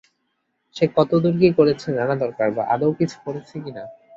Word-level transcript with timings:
সে 0.75 0.85
কতদূর 0.95 1.35
কি 1.41 1.49
করেছে 1.57 1.87
জানা 1.97 2.15
দরকার, 2.23 2.47
বা 2.55 2.63
আদৌ 2.73 2.89
কিছু 2.99 3.17
করেছে 3.25 3.55
কি 3.63 3.71
না। 3.71 3.83